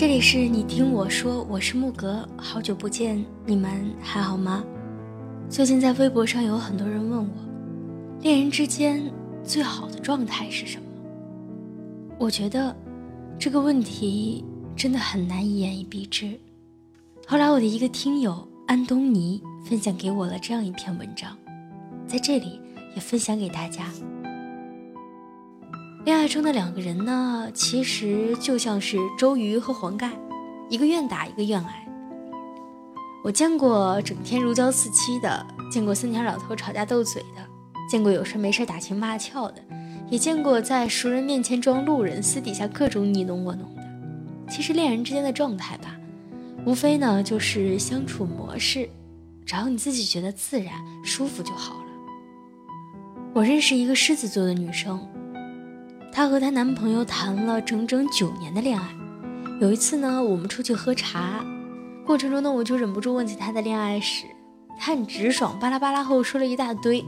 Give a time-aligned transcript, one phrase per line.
[0.00, 4.64] 这里是你听我说，我是木格，好久不见，你们还好吗？
[5.50, 7.34] 最近在微博上有很多人问我，
[8.22, 9.12] 恋人之间
[9.44, 10.84] 最好的状态是什么？
[12.18, 12.74] 我觉得
[13.38, 14.42] 这个问题
[14.74, 16.30] 真的很难一言以蔽之。
[17.26, 21.36] 后来我的一个听友安东尼分享给我了这样一篇文章，
[22.06, 22.58] 在这里
[22.94, 23.84] 也分享给大家。
[26.02, 30.10] 恋爱中的两个人呢，其实就像是周瑜和黄盖，
[30.70, 31.86] 一个愿打，一个愿挨。
[33.22, 37.46] 我见过整天如胶似漆的，见过三条两头吵架斗嘴的，
[37.86, 39.62] 见过有事没事打情骂俏的，
[40.08, 43.82] 也见过在熟人面前装路人，私底下各种你侬我侬的。
[44.48, 45.94] 其实恋人之间的状态吧，
[46.64, 48.88] 无非呢就是相处模式，
[49.44, 50.72] 只要你自己觉得自然
[51.04, 51.90] 舒服就好了。
[53.34, 54.98] 我认识一个狮子座的女生。
[56.12, 58.88] 她和她男朋友谈了整整九年的恋爱。
[59.60, 61.44] 有一次呢，我们出去喝茶，
[62.06, 64.24] 过程中呢，我就忍不住问起她的恋爱史。
[64.78, 67.04] 她很直爽，巴拉巴拉后说了一大堆。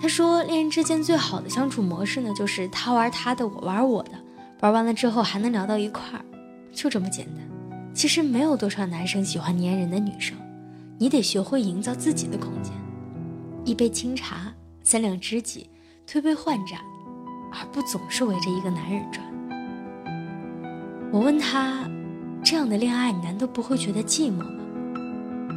[0.00, 4.12] 她说，恋人之间最好的相处模式呢，就是他玩他的，我玩我的，
[4.60, 6.24] 玩完了之后还能聊到一块儿，
[6.72, 7.36] 就这么简单。
[7.92, 10.36] 其实没有多少男生喜欢粘人的女生，
[10.98, 12.72] 你得学会营造自己的空间。
[13.64, 15.68] 一杯清茶，三两知己，
[16.06, 16.80] 推杯换盏。
[17.50, 19.24] 而不总是围着一个男人转。
[21.12, 21.88] 我问他
[22.44, 24.46] ：“这样的恋爱，你难道不会觉得寂寞吗？”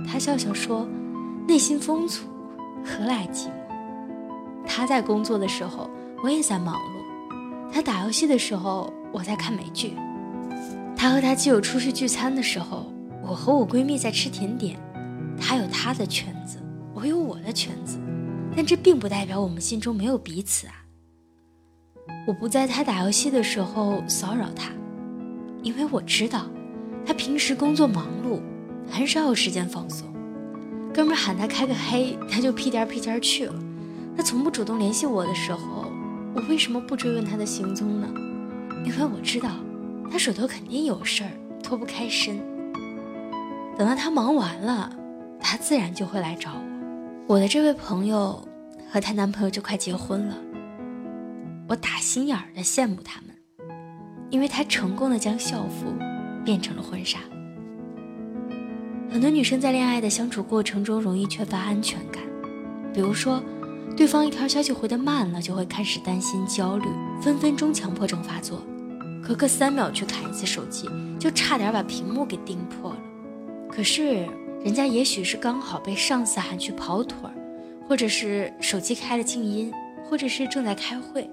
[0.10, 0.88] 他笑笑说
[1.48, 2.24] ：“内心丰足，
[2.84, 3.52] 何来寂寞？”
[4.66, 5.90] 他在工作的时候，
[6.24, 9.92] 我也在忙碌；他打游戏的时候，我在看美剧；
[10.96, 12.92] 他和他基友出去聚餐的时候，
[13.22, 14.78] 我和我闺蜜在吃甜点。
[15.40, 16.58] 他有他的圈子，
[16.94, 18.00] 我有我的圈子，
[18.56, 20.74] 但这并不代表我们心中没有彼此啊。
[22.26, 24.72] 我不在他打游戏的时候骚扰他，
[25.62, 26.46] 因为我知道
[27.06, 28.40] 他平时工作忙碌，
[28.90, 30.08] 很少有时间放松。
[30.94, 33.54] 哥们喊他开个黑，他就屁颠屁颠去了。
[34.16, 35.92] 他从不主动联系我的时候，
[36.36, 38.08] 我为什么不追问他的行踪呢？
[38.86, 39.50] 因为我知道
[40.12, 41.32] 他手头肯定有事儿，
[41.64, 42.40] 脱不开身。
[43.76, 44.94] 等到他忙完了，
[45.40, 47.36] 他自然就会来找我。
[47.36, 48.48] 我的这位朋友
[48.92, 50.38] 和她男朋友就快结婚了。
[51.68, 53.36] 我打心眼儿的羡慕他们，
[54.30, 55.94] 因为他成功的将校服
[56.44, 57.20] 变成了婚纱。
[59.10, 62.22] 很多女生在恋爱的相处过程中容易缺乏安全感，
[62.94, 63.42] 比如说，
[63.96, 66.88] 对方一条消息回的慢了，就会开始担心焦虑，
[67.22, 68.62] 分分钟强迫症发作，
[69.24, 73.00] 隔个三秒去看一次手机，就差点把屏幕给盯破了。
[73.70, 74.28] 可是
[74.64, 77.34] 人家也许是刚好被上司喊去跑腿儿，
[77.88, 79.72] 或者是手机开了静音，
[80.10, 81.30] 或者是正在开会。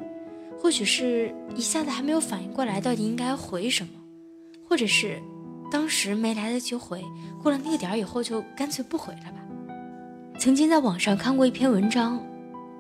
[0.61, 3.91] 或许是一下子还没有反应过来，到底应该回什么，
[4.69, 5.19] 或者是
[5.73, 7.03] 当时没来得及回，
[7.43, 9.39] 过了那个点儿以后就干脆不回了吧。
[10.39, 12.23] 曾经在网上看过一篇文章，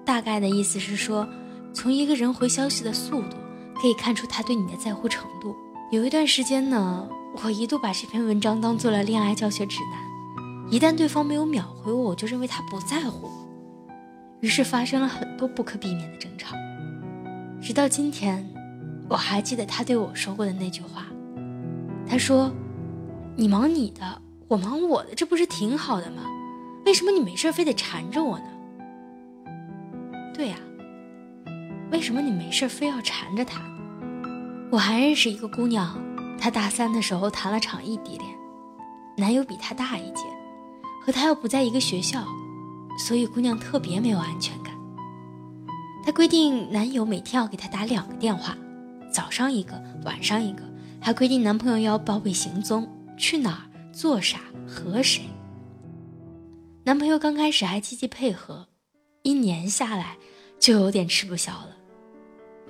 [0.04, 1.26] 大概的意思是说，
[1.72, 3.36] 从一个人回消息的速度
[3.80, 5.56] 可以看出他对你的在乎程度。
[5.90, 7.08] 有一段时间呢，
[7.42, 13.32] 我一度把这篇文章当做了恋爱教学指南，一旦对方没有秒回我，我就认为他不在乎我，
[14.40, 16.29] 于是发生了很多不可避免的争。
[17.60, 18.48] 直到今天，
[19.08, 21.04] 我还记得他对我说过的那句话。
[22.08, 22.50] 他说
[23.36, 26.22] ：“你忙你的，我忙我的，这不是挺好的吗？
[26.86, 28.44] 为什么你没事非得缠着我呢？”
[30.34, 30.56] 对呀，
[31.92, 33.60] 为什么你没事非要缠着他？
[34.72, 35.96] 我还认识一个姑娘，
[36.38, 38.30] 她大三的时候谈了场异地恋，
[39.18, 40.22] 男友比她大一届，
[41.04, 42.24] 和她又不在一个学校，
[42.98, 44.69] 所以姑娘特别没有安全感。
[46.04, 48.56] 她规定男友每天要给她打两个电话，
[49.12, 50.62] 早上一个，晚上一个，
[51.00, 55.22] 还规定男朋友要报备行踪，去哪儿，做啥，和谁。
[56.84, 58.66] 男朋友刚开始还积极配合，
[59.22, 60.16] 一年下来
[60.58, 61.76] 就有点吃不消了。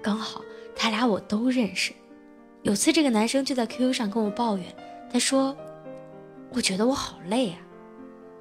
[0.03, 0.43] 刚好
[0.75, 1.93] 他俩我都认识，
[2.63, 4.67] 有次这个男生就在 QQ 上跟我抱怨，
[5.13, 5.57] 他说
[6.53, 7.59] ：“我觉得我好累啊，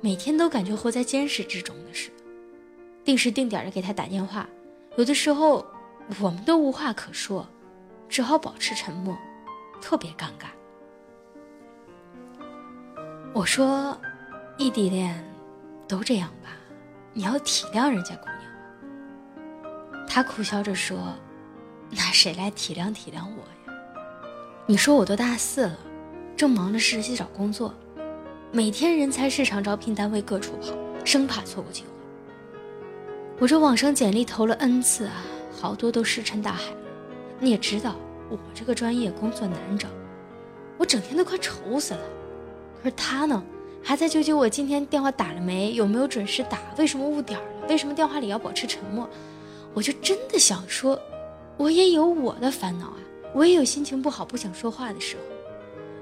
[0.01, 2.23] 每天都感觉活在监视之中的似的，
[3.05, 4.49] 定时定点的给他打电话。”
[4.99, 5.65] 有的时候，
[6.19, 7.47] 我们都无话可说，
[8.09, 9.17] 只好保持沉默，
[9.79, 10.47] 特别尴尬。
[13.33, 13.97] 我说，
[14.57, 15.23] 异地恋
[15.87, 16.49] 都这样吧，
[17.13, 20.05] 你要体谅人家姑娘。
[20.05, 21.15] 他苦笑着说
[21.89, 23.79] ：“那谁来体谅体谅我呀？
[24.65, 25.77] 你说我都大四了，
[26.35, 27.73] 正忙着实习找工作，
[28.51, 30.75] 每天人才市场招聘单位各处跑，
[31.05, 31.87] 生怕错过机会。”
[33.39, 35.13] 我这网上简历投了 N 次啊，
[35.57, 36.77] 好多都石沉大海了。
[37.39, 37.95] 你也知道，
[38.29, 39.87] 我这个专业工作难找，
[40.77, 42.01] 我整天都快愁死了。
[42.83, 43.41] 可是他呢，
[43.81, 49.09] 还在纠结我今天电话打了没，有没有准时打，为什么误点了，为什么电话里要保持沉默。
[49.73, 50.99] 我就真的想说，
[51.55, 52.97] 我也有我的烦恼啊，
[53.33, 55.21] 我也有心情不好不想说话的时候。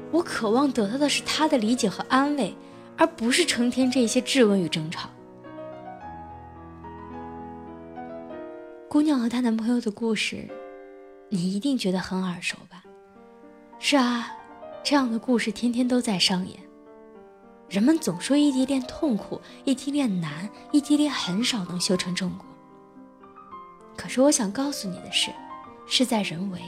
[0.10, 2.56] 我渴望得到的是他的理解和安慰，
[2.98, 5.08] 而不是成天这些质问与争吵。
[8.98, 10.50] 姑娘和她男朋友的故事，
[11.30, 12.84] 你一定觉得很耳熟吧？
[13.78, 14.36] 是啊，
[14.84, 16.60] 这样的故事天天都在上演。
[17.70, 22.48] 人们总说异地恋痛苦，异地恋难，异地恋很少能修成正果。
[23.96, 25.30] 可是我想告诉你的是，
[25.86, 26.60] 事在人为。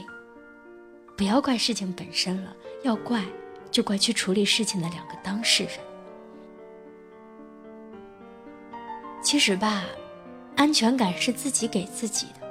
[1.16, 2.54] 不要怪事情本身了，
[2.84, 3.24] 要怪
[3.72, 5.72] 就怪去处理事情的两个当事人。
[9.20, 9.84] 其实吧，
[10.60, 12.46] 安全感是自己给自己的，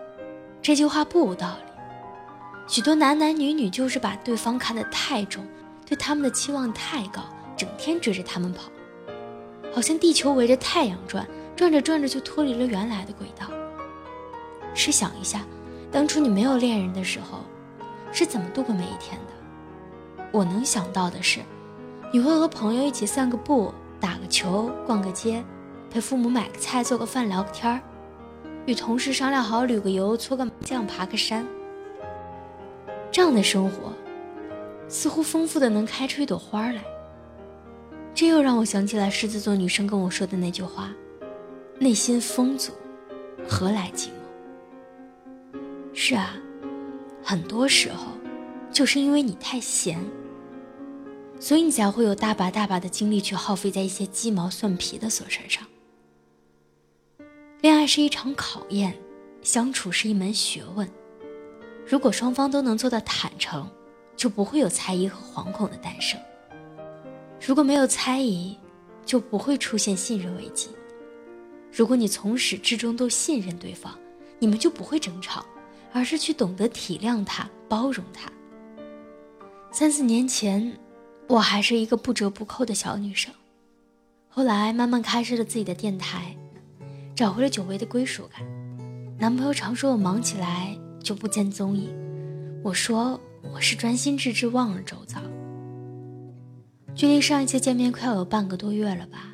[0.63, 1.71] 这句话不无道理。
[2.67, 5.45] 许多男男女女就是把对方看得太重，
[5.85, 7.21] 对他们的期望太高，
[7.55, 8.63] 整天追着他们跑，
[9.71, 11.23] 好像地球围着太阳转，
[11.55, 13.45] 转着转着就脱离了原来的轨道。
[14.73, 15.45] 试想一下，
[15.91, 17.41] 当初你没有恋人的时候。
[18.11, 20.23] 是怎么度过每一天的？
[20.31, 21.41] 我能想到的是，
[22.11, 25.45] 你会和朋友一起散个步、打个球、逛个街，
[25.91, 27.79] 陪父母买个菜、做个饭、聊个天儿，
[28.65, 31.45] 与同事商量好旅个游、搓个麻将、爬个山。
[33.11, 33.93] 这样的生活，
[34.87, 36.83] 似乎丰富的能开出一朵花来。
[38.13, 40.91] 这又让我想起来狮子座女生跟我说的那句话
[41.79, 42.73] ：“内心丰足，
[43.47, 45.59] 何来寂寞？”
[45.93, 46.35] 是啊。
[47.21, 48.07] 很多时候，
[48.71, 50.03] 就是因为你太闲，
[51.39, 55.63] 所以你才会有大把大把的精力去耗费在一些鸡毛蒜皮的琐事上。
[57.61, 58.97] 恋爱是一场考验，
[59.41, 60.89] 相处是一门学问。
[61.85, 63.69] 如果双方都能做到坦诚，
[64.15, 66.19] 就不会有猜疑和惶恐的诞生。
[67.45, 68.57] 如果没有猜疑，
[69.05, 70.69] 就不会出现信任危机。
[71.71, 73.97] 如果你从始至终都信任对方，
[74.39, 75.45] 你们就不会争吵。
[75.91, 78.31] 而是去懂得体谅他、包容他。
[79.71, 80.77] 三四年前，
[81.25, 83.33] 我还是一个不折不扣的小女生，
[84.27, 86.37] 后来慢慢开设了自己的电台，
[87.19, 88.41] 找回了久违的归属感。
[89.17, 90.73] 男朋友常说我忙起来
[91.03, 91.89] 就不见踪影，
[92.63, 93.19] 我说
[93.53, 95.19] 我是专心致志忘了周遭。
[96.95, 99.33] 距离上一次见面快要有半个多月了吧？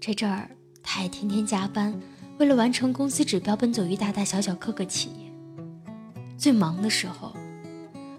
[0.00, 0.50] 这阵儿
[0.82, 1.94] 他也天天加班，
[2.38, 5.30] 为了完成公司指标，奔走于大大小小各个企业。
[6.38, 7.36] 最忙的时候，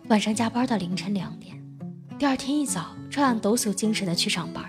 [0.09, 1.59] 晚上加班到凌晨两点，
[2.19, 4.63] 第二天一早照样抖擞精神的去上班。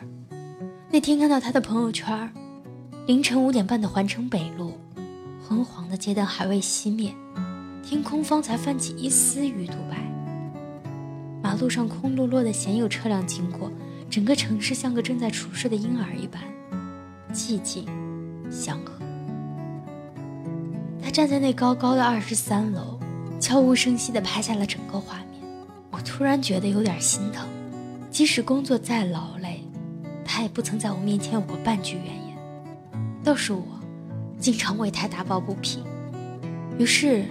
[0.90, 2.32] 那天看到他的朋友圈，
[3.04, 4.78] 凌晨五点半的环城北路，
[5.44, 7.12] 昏黄的街灯还未熄灭，
[7.82, 9.96] 天空方才泛起一丝鱼肚白。
[11.42, 13.72] 马路上空落落的，鲜有车辆经过，
[14.08, 16.40] 整个城市像个正在熟睡的婴儿一般，
[17.34, 17.86] 寂静
[18.48, 18.92] 祥和。
[21.02, 22.98] 他站在那高高的二十三楼。
[23.40, 25.42] 悄无声息地拍下了整个画面，
[25.90, 27.44] 我突然觉得有点心疼。
[28.08, 29.64] 即使工作再劳累，
[30.24, 32.21] 他也不曾在我面前有过半句怨言。
[33.24, 33.62] 倒是我，
[34.38, 35.84] 经常为他打抱不平。
[36.78, 37.24] 于是，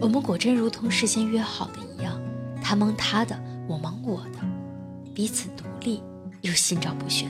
[0.00, 2.18] 我们果真如同事先约好的一样，
[2.62, 3.38] 他忙他的，
[3.68, 4.38] 我忙我的，
[5.14, 6.02] 彼此独立
[6.40, 7.28] 又心照不宣。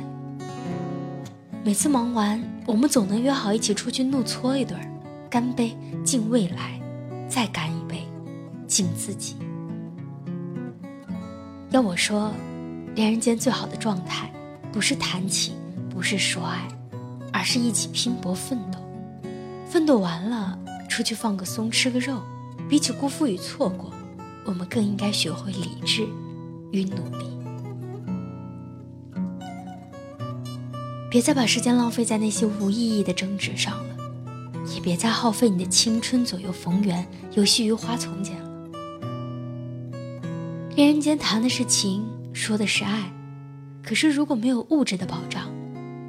[1.64, 4.78] 每次忙完，我们总能约好一起出去怒搓一顿，
[5.28, 6.80] 干杯，敬未来，
[7.28, 8.06] 再干一杯。
[8.68, 9.36] 敬自己。
[11.70, 12.32] 要我说，
[12.94, 14.30] 恋人间最好的状态，
[14.72, 15.54] 不是谈情，
[15.88, 16.66] 不是说爱，
[17.46, 18.80] 是一起拼搏奋斗。
[19.68, 22.20] 奋斗完了，出去放个松，吃个肉。
[22.68, 23.92] 比起辜负与错过，
[24.44, 26.08] 我们更应该学会理智
[26.72, 27.38] 与努力。
[31.08, 33.96] 别再把时间浪费在那些无意义的争执上了，
[34.74, 38.50] 也别再耗费你的青春左右逢源，游戏于花丛间了。
[40.74, 43.12] 恋人间谈的是情，说的是爱，
[43.84, 45.44] 可是如果没有物质的保障，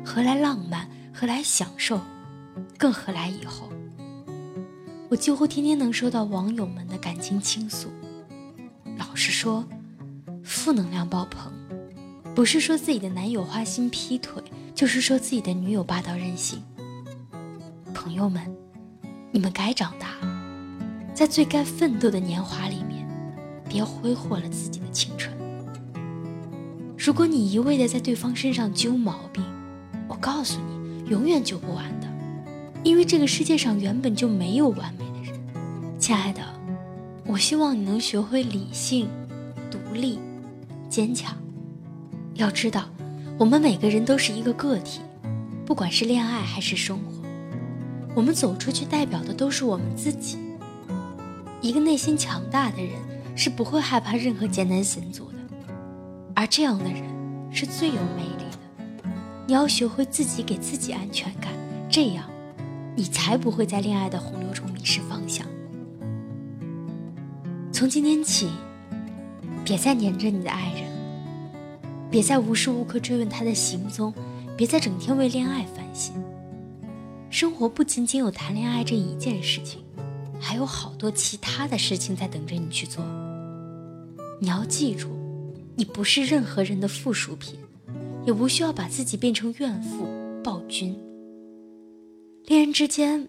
[0.03, 0.89] 何来浪漫？
[1.20, 2.00] 何来享受？
[2.78, 3.68] 更何来以后？
[5.10, 7.90] 我几乎天天能收到网友们的感情倾诉。
[9.00, 9.66] 老实说，
[10.44, 11.52] 负能量爆棚，
[12.36, 14.44] 不是说自己的男友花心劈腿，
[14.76, 16.62] 就是说自己的女友霸道任性。
[17.96, 18.56] 朋友们，
[19.32, 20.40] 你们该长大了，
[21.16, 23.08] 在最该奋斗的年华里面。
[23.68, 25.36] 别挥霍了自己的青春。
[26.96, 29.44] 如果你一味的在对方身上揪毛病，
[30.08, 30.77] 我告诉你，
[31.10, 32.08] 永远救不完的。
[32.84, 35.40] 因为这个世界上原本就没有完美的人。
[36.00, 36.42] 亲爱的，
[37.26, 39.10] 我希望你能学会理性、
[39.70, 40.20] 独立、
[40.90, 41.36] 坚强。
[42.36, 42.86] 要知道，
[43.38, 45.02] 我们每个人都是一个个体，
[45.66, 47.28] 不管是恋爱还是生活，
[48.16, 50.38] 我们走出去代表的都是我们自己。
[51.60, 52.94] 一个内心强大的人
[53.36, 55.38] 是不会害怕任何艰难险阻的，
[56.36, 57.04] 而这样的人
[57.52, 58.47] 是最有魅力。
[59.48, 61.54] 你要学会自己给自己安全感，
[61.89, 62.30] 这样，
[62.98, 65.48] 你才不会在恋爱的洪流中迷失方向。
[67.72, 68.50] 从今天起，
[69.63, 70.84] 别再黏着你的爱人，
[72.12, 74.13] 别再无时无刻追问他的行踪，
[74.58, 76.13] 别再整天为恋爱烦心。
[77.30, 79.82] 生活不仅仅有谈恋爱这一件事情，
[80.42, 83.01] 还有好多其他的事情在等着你去做。
[84.42, 85.08] 你要记住，
[85.77, 87.58] 你不是任何人的附属品，
[88.28, 90.06] 也不需要把自己变成怨妇、
[90.44, 90.96] 暴君。
[92.46, 93.28] 恋人之间，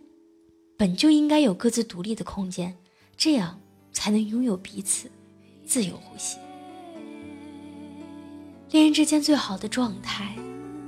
[0.76, 2.76] 本就应该有各自独立的空间，
[3.16, 3.58] 这样。
[3.90, 5.10] 才能拥有彼此，
[5.66, 6.38] 自由呼吸。
[8.70, 10.36] 恋人之间最好的状态，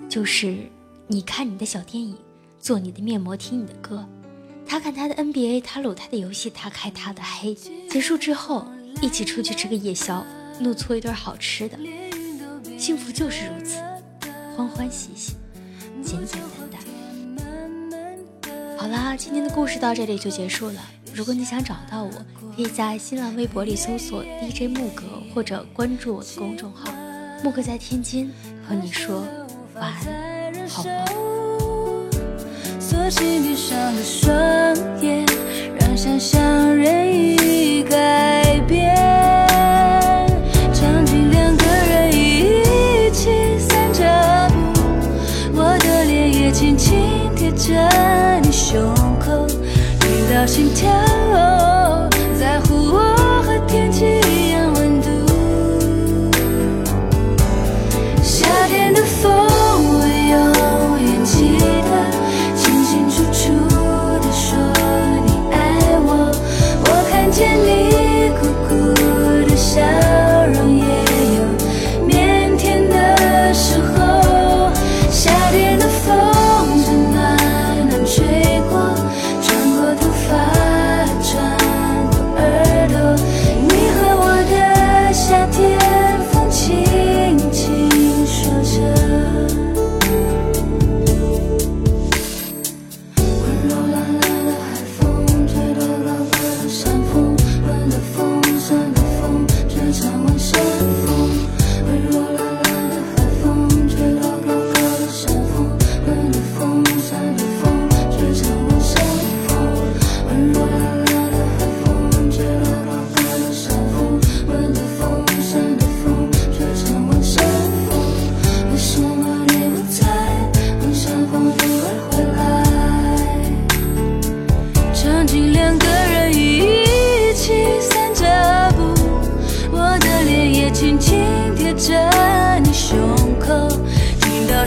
[0.08, 0.70] 就是
[1.08, 2.14] 你看你的小电影，
[2.60, 4.08] 做你的面膜，听你的歌，
[4.64, 7.52] 他看他的 NBA，他搂他的游戏，他开他的黑。
[7.88, 8.64] 结束之后，
[9.02, 10.24] 一起出去吃个夜宵，
[10.60, 11.76] 怒搓一顿好吃的。
[12.78, 13.80] 幸福就是如此，
[14.56, 15.34] 欢欢喜喜，
[16.02, 16.40] 简简
[16.70, 16.80] 单单。
[18.76, 20.80] 好啦，今天的故事到这里就结束了。
[21.14, 22.10] 如果你想找到我，
[22.54, 25.04] 可以在新浪微博里搜索 DJ 木格，
[25.34, 26.92] 或者关注我的公众号
[27.42, 28.32] “木格在天津”，
[28.66, 29.26] 和你说
[29.74, 30.90] 晚安，好梦。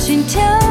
[0.04, 0.63] 心跳。